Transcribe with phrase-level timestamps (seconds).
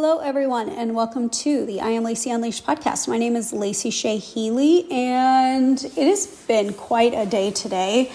[0.00, 3.08] Hello, everyone, and welcome to the I Am Lacey Unleashed podcast.
[3.08, 8.12] My name is Lacey Shea Healy, and it has been quite a day today.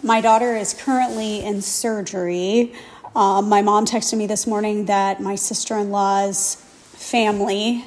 [0.00, 2.72] My daughter is currently in surgery.
[3.16, 6.54] Um, my mom texted me this morning that my sister in law's
[6.92, 7.84] family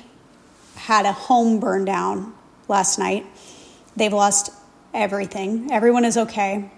[0.75, 2.33] had a home burn down
[2.67, 3.25] last night.
[3.95, 4.51] They've lost
[4.93, 5.71] everything.
[5.71, 6.69] Everyone is okay,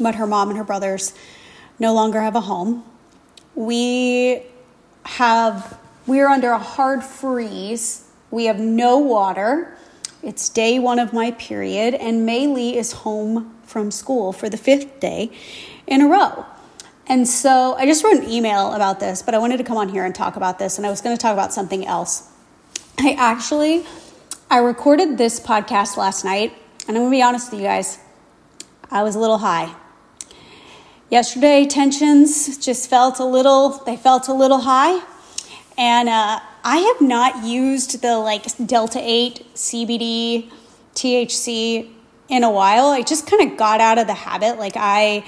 [0.00, 1.14] but her mom and her brothers
[1.78, 2.82] no longer have a home.
[3.54, 4.42] We
[5.08, 8.04] have we are under a hard freeze.
[8.30, 9.76] We have no water.
[10.22, 15.00] It's day one of my period, and Maylee is home from school for the fifth
[15.00, 15.30] day
[15.86, 16.44] in a row.
[17.06, 19.88] And so I just wrote an email about this, but I wanted to come on
[19.88, 22.30] here and talk about this, and I was going to talk about something else.
[22.98, 23.86] I actually
[24.50, 26.54] I recorded this podcast last night,
[26.86, 27.98] and I'm going to be honest with you guys.
[28.90, 29.74] I was a little high.
[31.10, 35.02] Yesterday, tensions just felt a little, they felt a little high.
[35.78, 40.50] And uh, I have not used the like Delta 8 CBD
[40.94, 41.90] THC
[42.28, 42.88] in a while.
[42.88, 44.58] I just kind of got out of the habit.
[44.58, 45.24] Like I,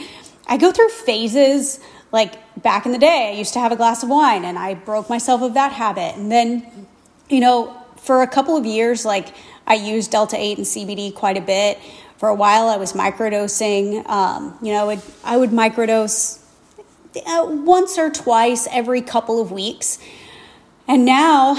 [0.47, 1.81] I go through phases.
[2.13, 4.75] Like back in the day, I used to have a glass of wine and I
[4.75, 6.15] broke myself of that habit.
[6.15, 6.89] And then,
[7.31, 9.29] you know, for a couple of years, like
[9.67, 11.79] I used Delta 8 and CBD quite a bit
[12.21, 14.07] for a while, I was microdosing.
[14.07, 16.39] Um, you know, I would, I would microdose
[17.17, 19.99] uh, once or twice every couple of weeks.
[20.87, 21.57] And now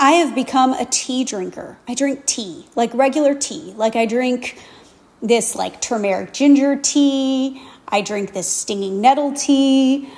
[0.00, 1.76] I have become a tea drinker.
[1.86, 3.74] I drink tea, like regular tea.
[3.76, 4.58] Like I drink
[5.20, 7.62] this like turmeric ginger tea.
[7.86, 10.08] I drink this stinging nettle tea.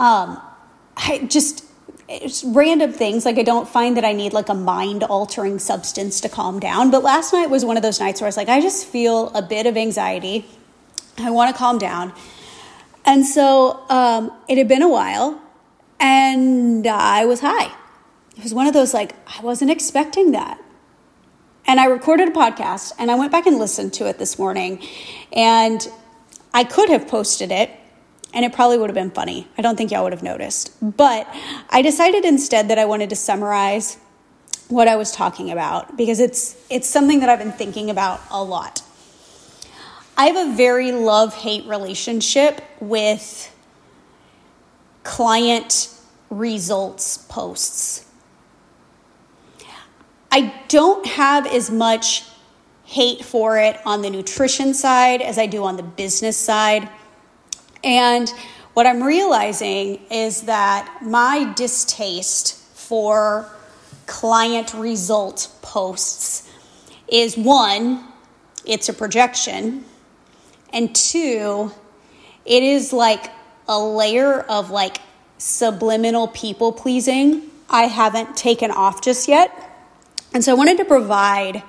[0.00, 0.42] Um,
[0.96, 1.64] I just
[2.10, 3.24] it's random things.
[3.24, 6.90] Like i don't find that i need like a mind altering substance to calm down.
[6.90, 9.28] But last night was one of those nights where i was like i just feel
[9.30, 10.44] a bit of anxiety.
[11.18, 12.12] I want to calm down.
[13.04, 15.40] And so um, it had been a while
[15.98, 17.72] and i was high.
[18.36, 20.60] It was one of those like i wasn't expecting that.
[21.66, 24.82] And i recorded a podcast and i went back and listened to it this morning
[25.32, 25.86] and
[26.52, 27.70] i could have posted it
[28.32, 29.48] and it probably would have been funny.
[29.58, 30.72] I don't think y'all would have noticed.
[30.96, 31.26] But
[31.68, 33.98] I decided instead that I wanted to summarize
[34.68, 38.42] what I was talking about because it's it's something that I've been thinking about a
[38.42, 38.82] lot.
[40.16, 43.54] I have a very love-hate relationship with
[45.02, 45.88] client
[46.28, 48.06] results posts.
[50.30, 52.24] I don't have as much
[52.84, 56.88] hate for it on the nutrition side as I do on the business side.
[57.82, 58.28] And
[58.74, 63.48] what I'm realizing is that my distaste for
[64.06, 66.48] client result posts
[67.08, 68.04] is one,
[68.64, 69.84] it's a projection,
[70.72, 71.72] and two,
[72.44, 73.30] it is like
[73.68, 74.98] a layer of like
[75.38, 79.52] subliminal people pleasing I haven't taken off just yet.
[80.34, 81.62] And so I wanted to provide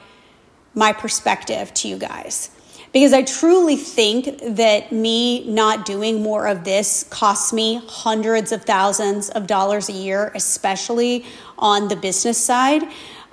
[0.73, 2.49] my perspective to you guys
[2.93, 8.63] because I truly think that me not doing more of this costs me hundreds of
[8.63, 11.25] thousands of dollars a year, especially
[11.57, 12.83] on the business side,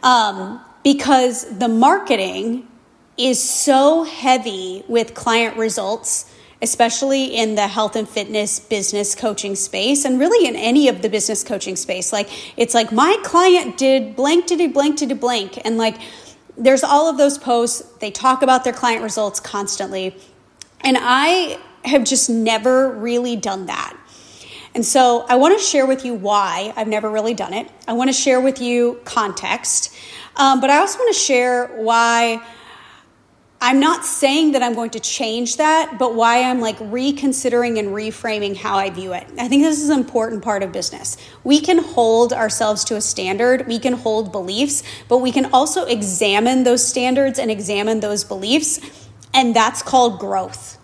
[0.02, 2.68] um, because the marketing
[3.16, 10.04] is so heavy with client results especially in the health and fitness business coaching space
[10.04, 12.12] and really in any of the business coaching space.
[12.12, 15.64] Like it's like my client did blank did blank did blank.
[15.64, 15.96] And like
[16.58, 17.80] there's all of those posts.
[18.00, 20.16] They talk about their client results constantly.
[20.80, 23.96] And I have just never really done that.
[24.74, 27.70] And so I want to share with you why I've never really done it.
[27.86, 29.94] I want to share with you context,
[30.36, 32.40] um, but I also want to share why
[33.60, 37.88] I'm not saying that I'm going to change that, but why I'm like reconsidering and
[37.88, 39.26] reframing how I view it.
[39.36, 41.16] I think this is an important part of business.
[41.42, 45.86] We can hold ourselves to a standard, we can hold beliefs, but we can also
[45.86, 48.78] examine those standards and examine those beliefs,
[49.34, 50.78] and that's called growth.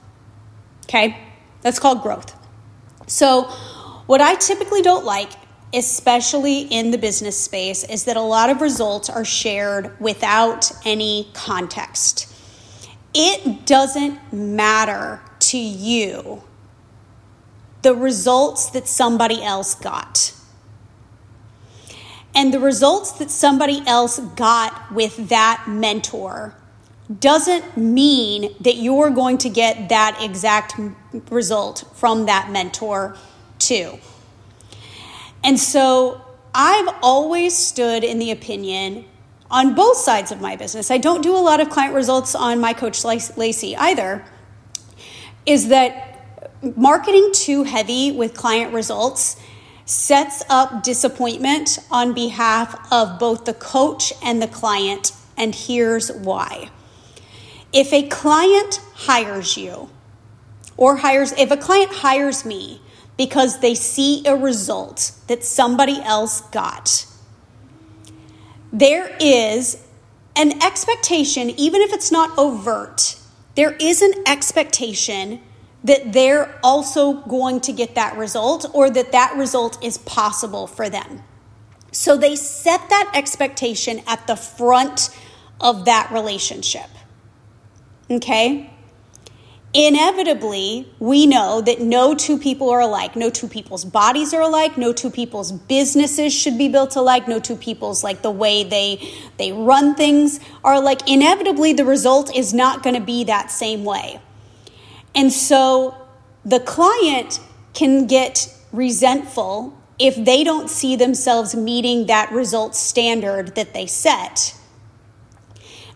[0.87, 1.17] Okay?
[1.63, 2.35] That's called growth.
[3.07, 3.43] So,
[4.07, 5.31] what I typically don't like
[5.77, 11.29] especially in the business space, is that a lot of results are shared without any
[11.35, 12.34] context
[13.15, 16.43] it doesn't matter to you
[17.83, 20.35] the results that somebody else got.
[22.35, 26.57] And the results that somebody else got with that mentor
[27.21, 30.75] doesn't mean that you're going to get that exact
[31.31, 33.17] result from that mentor
[33.59, 33.99] too.
[35.45, 36.23] And so
[36.55, 39.05] I've always stood in the opinion
[39.55, 40.91] on both sides of my business.
[40.91, 44.25] I don't do a lot of client results on my coach Lacey either.
[45.47, 46.27] Is that
[46.77, 49.41] marketing too heavy with client results
[49.85, 56.69] sets up disappointment on behalf of both the coach and the client, and here's why.
[57.73, 59.89] If a client hires you,
[60.77, 62.81] or hires, if a client hires me
[63.17, 67.07] because they see a result that somebody else got,
[68.75, 69.83] there is
[70.35, 73.17] an expectation, even if it's not overt,
[73.55, 75.41] there is an expectation
[75.85, 80.91] that they're also going to get that result or that that result is possible for
[80.91, 81.23] them.
[81.93, 85.11] So they set that expectation at the front
[85.61, 86.89] of that relationship.
[88.11, 88.74] Okay?
[89.77, 93.17] Inevitably, we know that no two people are alike.
[93.17, 94.79] No two people's bodies are alike.
[94.79, 97.27] No two people's businesses should be built alike.
[97.27, 102.35] No two people's like the way they they run things are like inevitably the result
[102.37, 104.21] is not going to be that same way.
[105.13, 105.97] And so
[106.45, 107.41] the client
[107.73, 114.55] can get resentful if they don't see themselves meeting that result standard that they set.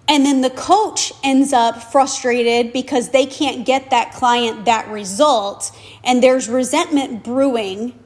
[0.08, 5.70] And then the coach ends up frustrated because they can't get that client that result.
[6.02, 7.98] And there's resentment brewing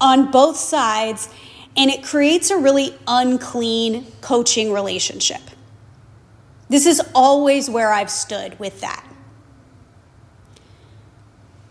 [0.00, 1.28] on both sides.
[1.76, 5.40] And it creates a really unclean coaching relationship.
[6.68, 9.04] This is always where I've stood with that.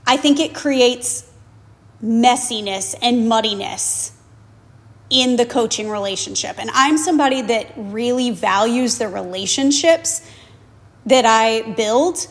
[0.06, 1.30] I think it creates
[2.04, 4.12] messiness and muddiness
[5.10, 6.60] in the coaching relationship.
[6.60, 10.22] And I'm somebody that really values the relationships
[11.06, 12.28] that I build.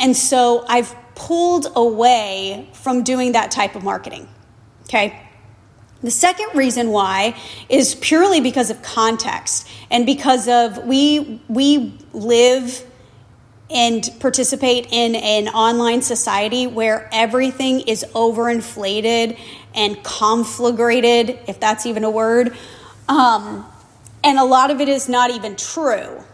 [0.00, 4.28] And so I've pulled away from doing that type of marketing.
[4.84, 5.20] Okay.
[6.02, 7.36] The second reason why
[7.68, 12.84] is purely because of context and because of we we live
[13.70, 19.38] and participate in an online society where everything is overinflated
[19.74, 22.56] and conflagrated, if that's even a word.
[23.08, 23.66] Um,
[24.24, 26.24] and a lot of it is not even true.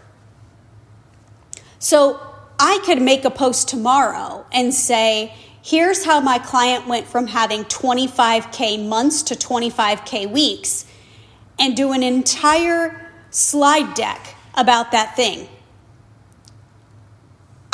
[1.79, 2.19] So
[2.59, 7.63] I could make a post tomorrow and say, here's how my client went from having
[7.65, 10.85] 25K months to 25K weeks,
[11.59, 15.47] and do an entire slide deck about that thing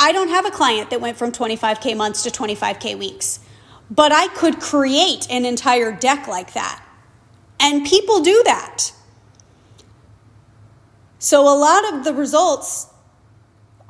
[0.02, 3.38] I don't have a client that went from 25K months to 25K weeks,
[3.94, 6.82] but I could create an entire deck like that.
[7.60, 8.92] And people do that.
[11.18, 12.88] So a lot of the results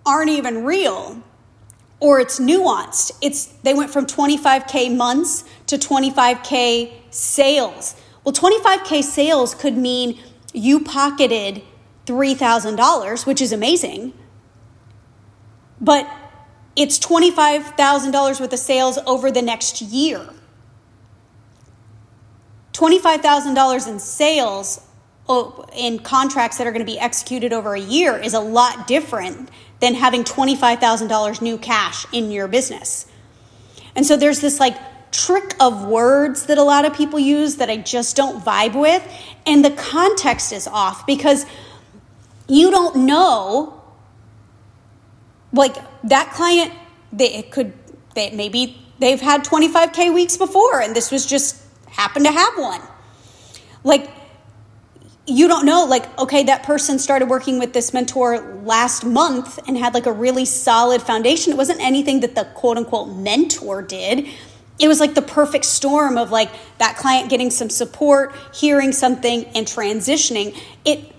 [0.04, 1.22] aren't even real
[2.00, 3.12] or it's nuanced.
[3.22, 7.94] It's they went from 25k months to 25k sales.
[8.24, 10.18] Well, 25k sales could mean
[10.52, 11.62] you pocketed
[12.06, 14.12] $3,000, which is amazing
[15.82, 16.08] but
[16.74, 20.28] it's $25,000 worth of sales over the next year.
[22.72, 24.80] $25,000 in sales
[25.28, 28.86] oh, in contracts that are going to be executed over a year is a lot
[28.86, 33.06] different than having $25,000 new cash in your business.
[33.94, 34.76] And so there's this like
[35.10, 39.06] trick of words that a lot of people use that I just don't vibe with.
[39.44, 41.44] And the context is off because
[42.48, 43.81] you don't know
[45.52, 46.72] like that client
[47.12, 47.72] they could
[48.14, 52.80] they maybe they've had 25k weeks before and this was just happened to have one.
[53.84, 54.10] Like
[55.26, 59.78] you don't know like okay that person started working with this mentor last month and
[59.78, 61.52] had like a really solid foundation.
[61.52, 64.26] It wasn't anything that the quote unquote mentor did.
[64.78, 69.44] It was like the perfect storm of like that client getting some support hearing something
[69.54, 70.58] and transitioning.
[70.84, 71.14] It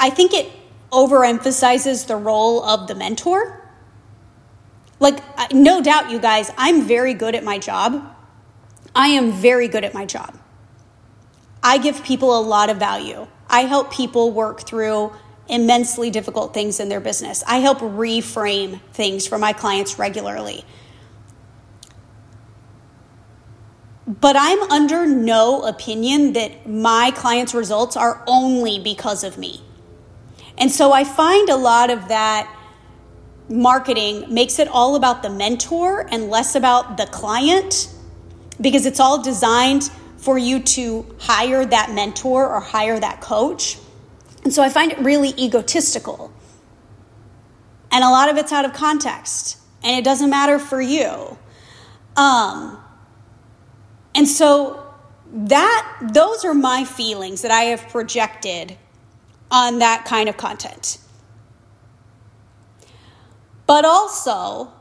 [0.00, 0.50] i think it
[0.90, 3.63] overemphasizes the role of the mentor
[5.00, 5.18] like,
[5.52, 8.14] no doubt, you guys, I'm very good at my job.
[8.94, 10.38] I am very good at my job.
[11.62, 13.26] I give people a lot of value.
[13.48, 15.12] I help people work through
[15.48, 17.42] immensely difficult things in their business.
[17.46, 20.64] I help reframe things for my clients regularly.
[24.06, 29.62] But I'm under no opinion that my clients' results are only because of me.
[30.58, 32.50] And so I find a lot of that
[33.48, 37.92] marketing makes it all about the mentor and less about the client
[38.60, 43.78] because it's all designed for you to hire that mentor or hire that coach.
[44.42, 46.32] And so I find it really egotistical.
[47.92, 51.38] And a lot of it's out of context and it doesn't matter for you.
[52.16, 52.78] Um,
[54.14, 54.94] and so
[55.32, 58.76] that those are my feelings that I have projected
[59.50, 60.98] on that kind of content.
[63.66, 64.72] But also,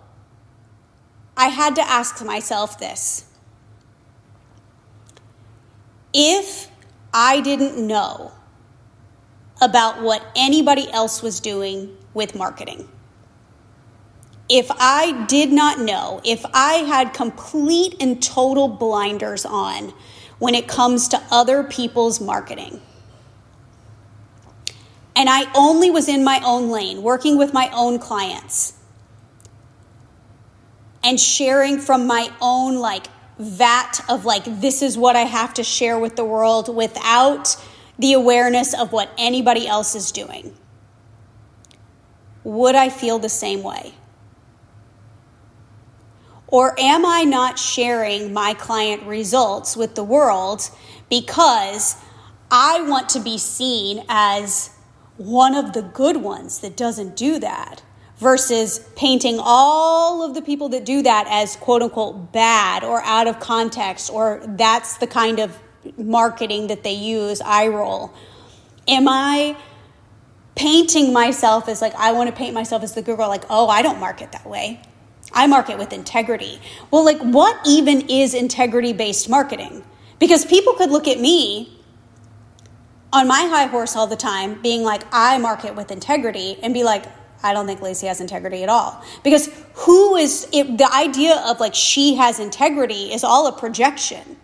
[1.38, 3.26] I had to ask myself this.
[6.14, 6.70] If
[7.14, 8.32] I didn't know
[9.62, 12.88] about what anybody else was doing with marketing,
[14.50, 19.94] if I did not know, if I had complete and total blinders on
[20.40, 22.82] when it comes to other people's marketing,
[25.16, 28.74] and I only was in my own lane, working with my own clients,
[31.04, 35.64] and sharing from my own like vat of like, this is what I have to
[35.64, 37.56] share with the world without
[38.00, 40.56] the awareness of what anybody else is doing.
[42.44, 43.94] Would I feel the same way?
[46.48, 50.70] Or am I not sharing my client results with the world
[51.10, 51.96] because
[52.52, 54.70] I want to be seen as
[55.18, 57.84] one of the good ones that doesn't do that?
[58.18, 63.28] versus painting all of the people that do that as quote unquote bad or out
[63.28, 65.60] of context or that's the kind of
[65.98, 68.14] marketing that they use, eye roll.
[68.88, 69.58] Am I
[70.56, 73.68] painting myself as like, I want to paint myself as the good girl, like, oh,
[73.68, 74.82] I don't market that way.
[75.34, 76.62] I market with integrity.
[76.92, 79.84] Well, like, what even is integrity based marketing?
[80.20, 81.73] Because people could look at me
[83.14, 86.84] on my high horse all the time, being like, I market with integrity, and be
[86.84, 87.06] like,
[87.44, 89.04] I don't think Lacey has integrity at all.
[89.24, 94.38] Because who is it, the idea of like she has integrity is all a projection.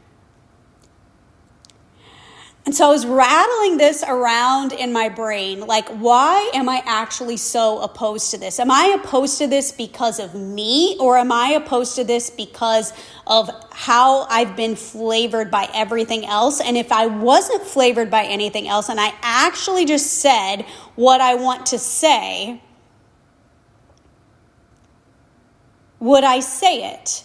[2.65, 7.37] And so I was rattling this around in my brain like, why am I actually
[7.37, 8.59] so opposed to this?
[8.59, 12.93] Am I opposed to this because of me, or am I opposed to this because
[13.25, 16.61] of how I've been flavored by everything else?
[16.61, 20.63] And if I wasn't flavored by anything else and I actually just said
[20.95, 22.61] what I want to say,
[25.99, 27.23] would I say it?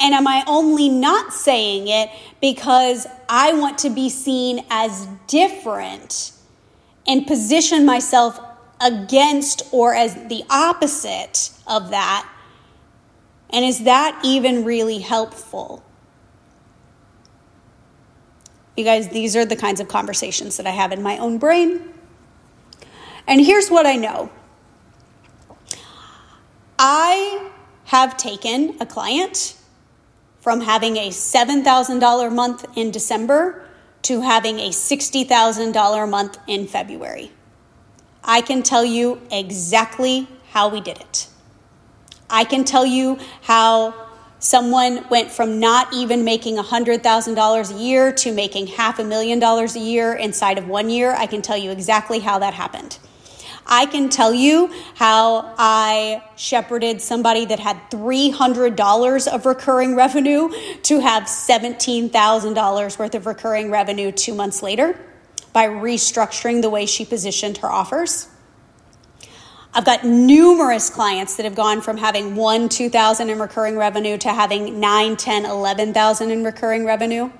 [0.00, 2.10] And am I only not saying it
[2.40, 6.32] because I want to be seen as different
[7.06, 8.38] and position myself
[8.80, 12.28] against or as the opposite of that?
[13.50, 15.84] And is that even really helpful?
[18.76, 21.94] You guys, these are the kinds of conversations that I have in my own brain.
[23.26, 24.30] And here's what I know
[26.78, 27.50] I
[27.84, 29.56] have taken a client
[30.44, 33.64] from having a $7,000 month in December
[34.02, 37.32] to having a $60,000 month in February.
[38.22, 41.28] I can tell you exactly how we did it.
[42.28, 43.94] I can tell you how
[44.38, 49.74] someone went from not even making $100,000 a year to making half a million dollars
[49.76, 51.14] a year inside of one year.
[51.14, 52.98] I can tell you exactly how that happened.
[53.66, 60.50] I can tell you how I shepherded somebody that had $300 of recurring revenue
[60.82, 64.98] to have $17,000 worth of recurring revenue two months later
[65.52, 68.28] by restructuring the way she positioned her offers.
[69.72, 74.28] I've got numerous clients that have gone from having one, 2,000 in recurring revenue to
[74.28, 77.30] having nine, 10, 11,000 in recurring revenue.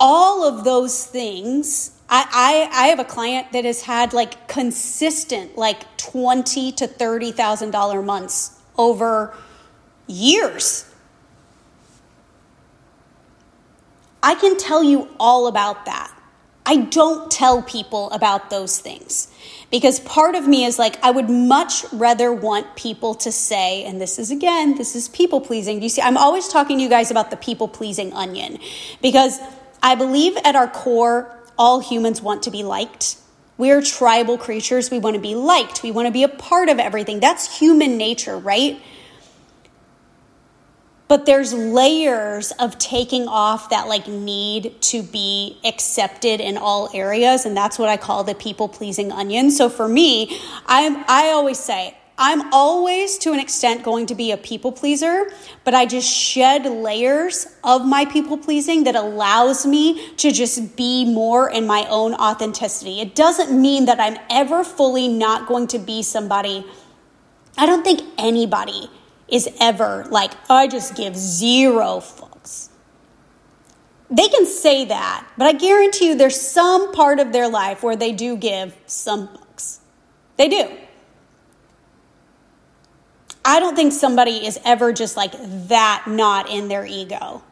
[0.00, 5.56] All of those things I, I, I have a client that has had like consistent
[5.56, 9.32] like twenty to thirty thousand dollar months over
[10.08, 10.92] years.
[14.22, 16.12] I can tell you all about that.
[16.66, 19.28] I don't tell people about those things
[19.70, 24.00] because part of me is like, I would much rather want people to say, and
[24.00, 25.80] this is again, this is people pleasing.
[25.80, 26.02] You see?
[26.02, 28.58] I'm always talking to you guys about the people pleasing onion
[29.00, 29.40] because
[29.82, 33.16] I believe at our core, all humans want to be liked.
[33.56, 34.90] We're tribal creatures.
[34.90, 35.82] We want to be liked.
[35.82, 37.20] We want to be a part of everything.
[37.20, 38.80] That's human nature, right?
[41.08, 47.44] But there's layers of taking off that like need to be accepted in all areas
[47.44, 49.50] and that's what I call the people pleasing onion.
[49.50, 54.30] So for me, I I always say I'm always, to an extent, going to be
[54.30, 55.32] a people pleaser,
[55.64, 61.06] but I just shed layers of my people pleasing that allows me to just be
[61.06, 63.00] more in my own authenticity.
[63.00, 66.66] It doesn't mean that I'm ever fully not going to be somebody.
[67.56, 68.90] I don't think anybody
[69.26, 72.68] is ever like, I just give zero fucks.
[74.10, 77.96] They can say that, but I guarantee you there's some part of their life where
[77.96, 79.78] they do give some fucks.
[80.36, 80.76] They do.
[83.50, 85.32] I don't think somebody is ever just like
[85.66, 87.42] that not in their ego.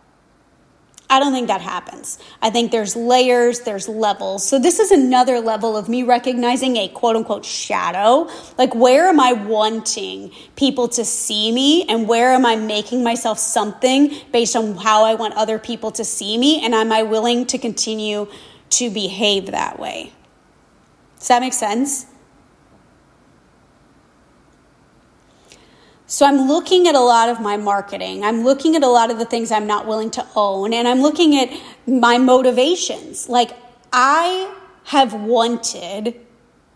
[1.11, 2.21] I don't think that happens.
[2.41, 4.47] I think there's layers, there's levels.
[4.47, 8.31] So, this is another level of me recognizing a quote unquote shadow.
[8.57, 13.41] Like, where am I wanting people to see me, and where am I making myself
[13.41, 16.65] something based on how I want other people to see me?
[16.65, 18.29] And am I willing to continue
[18.71, 20.13] to behave that way?
[21.19, 22.07] Does that make sense?
[26.11, 28.25] So I'm looking at a lot of my marketing.
[28.25, 30.73] I'm looking at a lot of the things I'm not willing to own.
[30.73, 31.51] And I'm looking at
[31.87, 33.29] my motivations.
[33.29, 33.51] Like,
[33.93, 36.19] I have wanted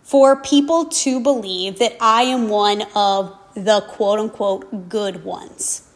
[0.03, 5.89] for people to believe that I am one of the quote unquote good ones.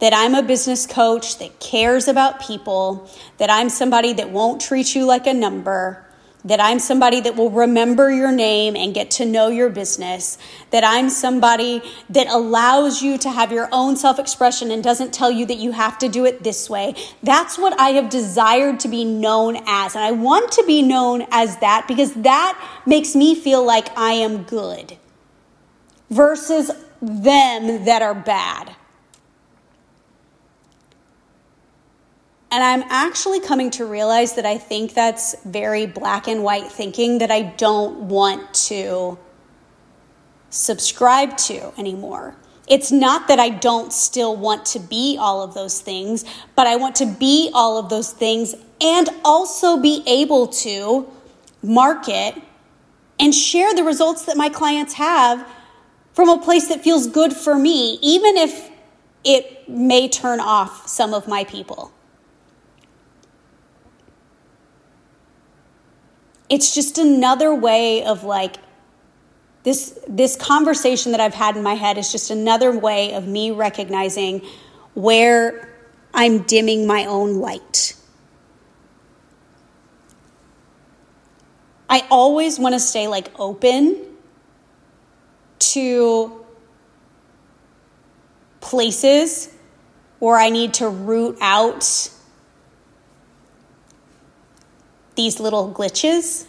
[0.00, 4.94] That I'm a business coach that cares about people, that I'm somebody that won't treat
[4.94, 6.05] you like a number,
[6.46, 10.38] that I'm somebody that will remember your name and get to know your business,
[10.70, 15.30] that I'm somebody that allows you to have your own self expression and doesn't tell
[15.30, 16.94] you that you have to do it this way.
[17.22, 19.94] That's what I have desired to be known as.
[19.94, 24.12] And I want to be known as that because that makes me feel like I
[24.12, 24.96] am good
[26.10, 26.70] versus
[27.02, 28.76] them that are bad.
[32.50, 37.18] And I'm actually coming to realize that I think that's very black and white thinking
[37.18, 39.18] that I don't want to
[40.50, 42.36] subscribe to anymore.
[42.68, 46.24] It's not that I don't still want to be all of those things,
[46.54, 51.10] but I want to be all of those things and also be able to
[51.62, 52.34] market
[53.18, 55.46] and share the results that my clients have
[56.12, 58.70] from a place that feels good for me, even if
[59.24, 61.92] it may turn off some of my people.
[66.48, 68.56] It's just another way of like
[69.62, 73.50] this this conversation that I've had in my head is just another way of me
[73.50, 74.46] recognizing
[74.94, 75.74] where
[76.14, 77.94] I'm dimming my own light.
[81.88, 84.02] I always want to stay like open
[85.58, 86.46] to
[88.60, 89.52] places
[90.18, 92.10] where I need to root out
[95.16, 96.46] these little glitches.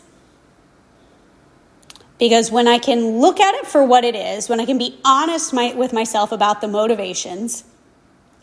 [2.19, 4.99] Because when I can look at it for what it is, when I can be
[5.05, 7.63] honest my, with myself about the motivations,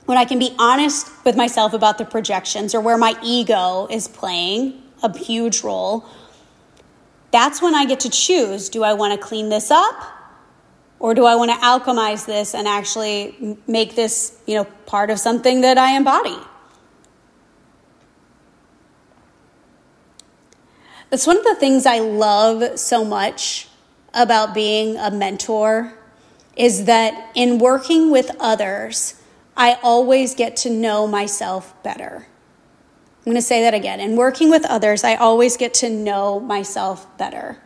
[0.06, 4.06] when I can be honest with myself about the projections or where my ego is
[4.06, 6.04] playing a huge role,
[7.30, 9.96] that's when I get to choose do I want to clean this up
[11.00, 15.18] or do I want to alchemize this and actually make this, you know, part of
[15.18, 16.37] something that I embody?
[21.14, 23.68] That's one of the things I love so much
[24.12, 25.96] about being a mentor
[26.57, 29.22] is that in working with others,
[29.57, 32.27] I always get to know myself better.
[33.18, 34.00] I'm going to say that again.
[34.00, 37.59] In working with others, I always get to know myself better.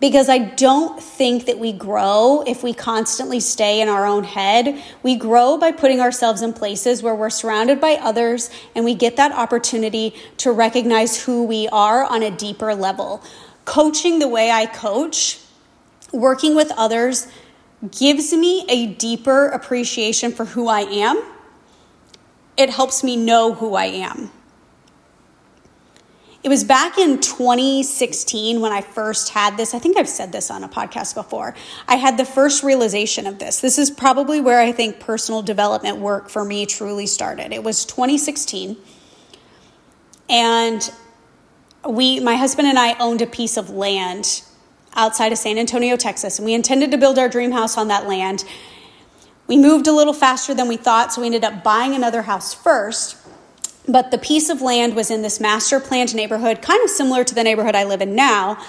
[0.00, 4.82] Because I don't think that we grow if we constantly stay in our own head.
[5.02, 9.16] We grow by putting ourselves in places where we're surrounded by others and we get
[9.16, 13.22] that opportunity to recognize who we are on a deeper level.
[13.66, 15.38] Coaching the way I coach,
[16.12, 17.28] working with others,
[17.90, 21.22] gives me a deeper appreciation for who I am.
[22.56, 24.30] It helps me know who I am.
[26.42, 29.74] It was back in 2016 when I first had this.
[29.74, 31.54] I think I've said this on a podcast before.
[31.86, 33.60] I had the first realization of this.
[33.60, 37.52] This is probably where I think personal development work for me truly started.
[37.52, 38.78] It was 2016.
[40.30, 40.90] And
[41.86, 44.42] we my husband and I owned a piece of land
[44.94, 48.08] outside of San Antonio, Texas, and we intended to build our dream house on that
[48.08, 48.44] land.
[49.46, 52.54] We moved a little faster than we thought, so we ended up buying another house
[52.54, 53.16] first
[53.90, 57.34] but the piece of land was in this master planned neighborhood, kind of similar to
[57.34, 58.62] the neighborhood I live in now.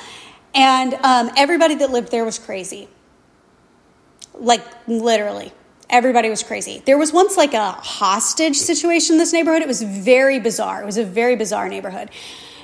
[0.54, 2.90] And um, everybody that lived there was crazy.
[4.34, 5.52] Like, literally.
[5.90, 6.82] Everybody was crazy.
[6.86, 9.62] There was once like a hostage situation in this neighborhood.
[9.62, 10.82] It was very bizarre.
[10.82, 12.10] It was a very bizarre neighborhood.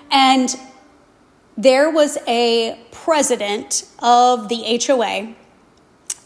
[0.10, 0.56] And
[1.58, 5.34] there was a president of the HOA,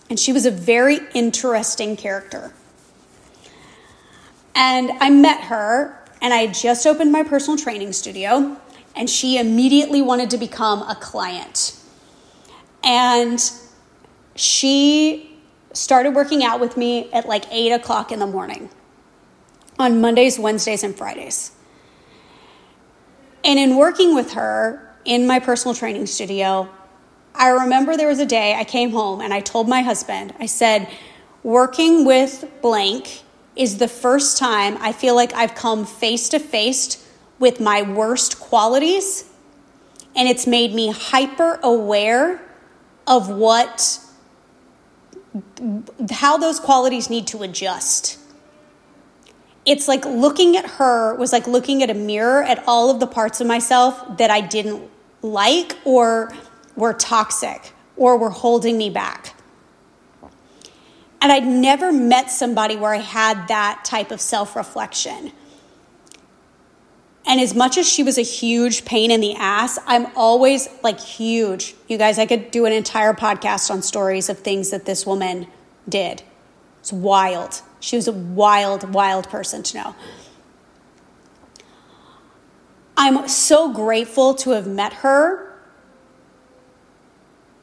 [0.10, 2.54] and she was a very interesting character.
[4.54, 8.58] And I met her and I had just opened my personal training studio,
[8.96, 11.76] and she immediately wanted to become a client.
[12.84, 13.44] And
[14.36, 15.40] she
[15.74, 18.70] started working out with me at like 8 o'clock in the morning
[19.80, 21.52] on Mondays, Wednesdays, and Fridays.
[23.44, 26.70] And in working with her in my personal training studio,
[27.34, 30.46] I remember there was a day I came home and I told my husband, I
[30.46, 30.88] said,
[31.44, 33.24] Working with blank
[33.56, 37.08] is the first time I feel like I've come face to face
[37.40, 39.26] with my worst qualities,
[40.16, 42.42] and it's made me hyper aware
[43.08, 44.00] of what
[46.12, 48.20] how those qualities need to adjust.
[49.66, 53.08] It's like looking at her was like looking at a mirror at all of the
[53.08, 54.90] parts of myself that I didn't
[55.22, 56.34] like or
[56.76, 59.36] were toxic or were holding me back.
[61.22, 65.32] And I'd never met somebody where I had that type of self reflection.
[67.26, 71.00] And as much as she was a huge pain in the ass, I'm always like
[71.00, 71.76] huge.
[71.88, 75.48] You guys, I could do an entire podcast on stories of things that this woman
[75.88, 76.24] did.
[76.80, 77.62] It's wild.
[77.80, 79.96] She was a wild, wild person to know.
[82.98, 85.58] I'm so grateful to have met her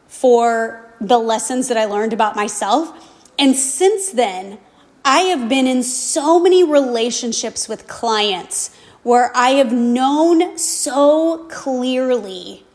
[0.06, 3.07] for the lessons that I learned about myself.
[3.38, 4.58] And since then,
[5.04, 8.70] I have been in so many relationships with clients
[9.02, 12.66] where I have known so clearly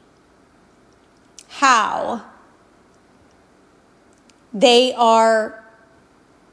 [1.49, 2.25] how
[4.53, 5.63] they are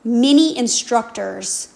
[0.05, 1.75] mini instructors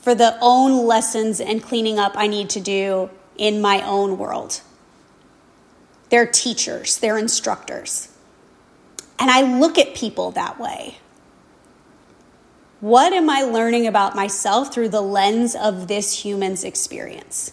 [0.00, 4.60] for the own lessons and cleaning up I need to do in my own world.
[6.10, 8.08] They're teachers, they're instructors.
[9.18, 10.98] And I look at people that way.
[12.80, 17.52] What am I learning about myself through the lens of this human's experience?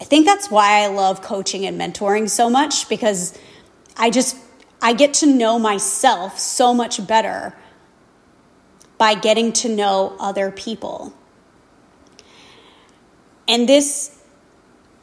[0.00, 3.38] I think that's why I love coaching and mentoring so much because
[3.96, 4.36] I just
[4.82, 7.54] I get to know myself so much better
[8.96, 11.14] by getting to know other people.
[13.48, 14.16] And this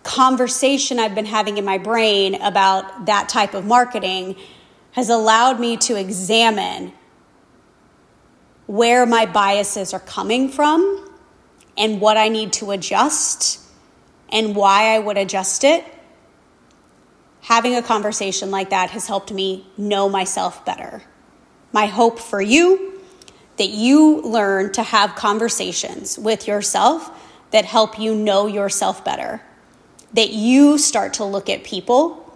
[0.03, 4.35] conversation I've been having in my brain about that type of marketing
[4.97, 6.91] has allowed me to examine
[8.65, 11.07] where my biases are coming from
[11.77, 13.59] and what I need to adjust
[14.29, 15.85] and why I would adjust it.
[17.41, 21.03] Having a conversation like that has helped me know myself better.
[21.71, 22.99] My hope for you
[23.57, 27.11] that you learn to have conversations with yourself
[27.51, 29.43] that help you know yourself better.
[30.13, 32.35] That you start to look at people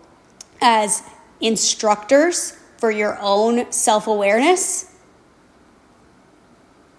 [0.62, 1.02] as
[1.41, 4.91] instructors for your own self awareness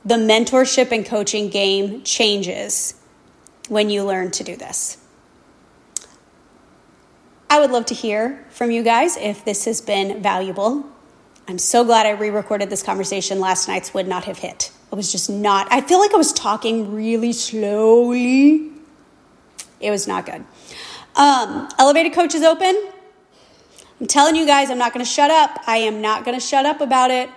[0.04, 2.94] the mentorship and coaching game changes
[3.68, 4.98] when you learn to do this.
[7.48, 10.86] I would love to hear from you guys if this has been valuable.
[11.46, 13.40] I'm so glad I re recorded this conversation.
[13.40, 14.72] Last night's would not have hit.
[14.90, 18.70] It was just not, I feel like I was talking really slowly.
[19.80, 20.44] It was not good.
[21.14, 22.91] Um, Elevated Coach is open.
[24.02, 25.60] I'm telling you guys, I'm not going to shut up.
[25.64, 27.30] I am not going to shut up about it.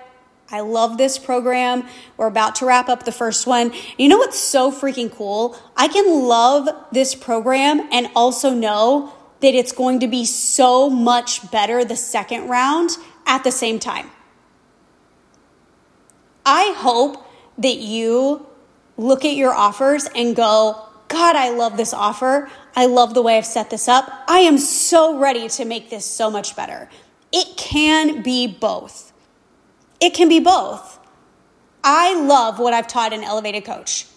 [0.50, 1.88] I love this program.
[2.18, 3.72] We're about to wrap up the first one.
[4.00, 5.56] You know what's so freaking cool?
[5.78, 11.52] I can love this program and also know that it's going to be so much
[11.52, 12.98] better the second round
[13.28, 14.10] at the same time.
[16.48, 18.48] I hope that you
[18.98, 22.50] look at your offers and go, God, I love this offer.
[22.76, 24.12] I love the way I've set this up.
[24.28, 26.90] I am so ready to make this so much better.
[27.32, 29.14] It can be both.
[30.00, 31.00] It can be both.
[31.84, 34.08] I love what I've taught in Elevated Coach,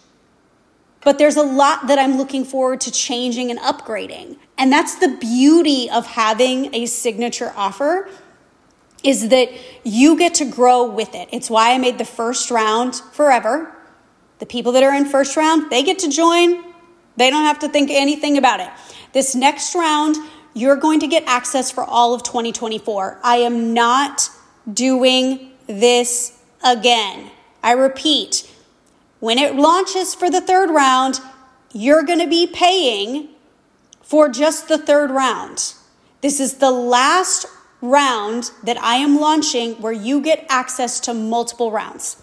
[1.02, 4.38] but there's a lot that I'm looking forward to changing and upgrading.
[4.56, 8.08] And that's the beauty of having a signature offer
[9.04, 9.50] is that
[9.84, 11.28] you get to grow with it.
[11.30, 13.74] It's why I made the first round forever.
[14.38, 16.64] The people that are in first round, they get to join.
[17.18, 18.68] They don't have to think anything about it.
[19.12, 20.16] This next round,
[20.54, 23.20] you're going to get access for all of 2024.
[23.24, 24.30] I am not
[24.72, 27.30] doing this again.
[27.62, 28.48] I repeat,
[29.18, 31.20] when it launches for the third round,
[31.72, 33.30] you're going to be paying
[34.00, 35.74] for just the third round.
[36.20, 37.46] This is the last
[37.80, 42.22] round that I am launching where you get access to multiple rounds.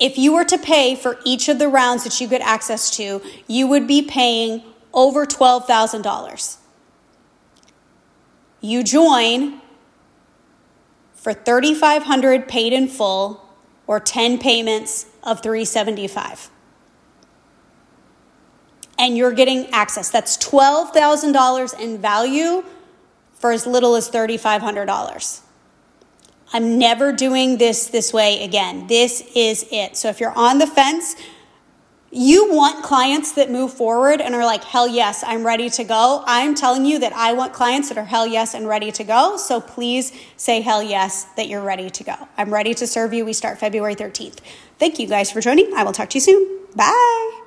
[0.00, 3.22] If you were to pay for each of the rounds that you get access to,
[3.46, 6.56] you would be paying over $12,000.
[8.60, 9.60] You join
[11.14, 13.48] for 3500 paid in full
[13.86, 16.50] or 10 payments of 375
[18.98, 20.10] and you're getting access.
[20.10, 22.64] That's $12,000 in value
[23.34, 25.40] for as little as $3500
[26.54, 28.86] I'm never doing this this way again.
[28.86, 29.96] This is it.
[29.96, 31.16] So if you're on the fence,
[32.12, 36.22] you want clients that move forward and are like, hell yes, I'm ready to go.
[36.26, 39.36] I'm telling you that I want clients that are hell yes and ready to go.
[39.36, 42.14] So please say hell yes that you're ready to go.
[42.38, 43.24] I'm ready to serve you.
[43.24, 44.38] We start February 13th.
[44.78, 45.74] Thank you guys for joining.
[45.74, 46.66] I will talk to you soon.
[46.76, 47.43] Bye.